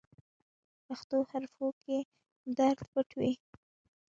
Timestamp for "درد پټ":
2.57-3.09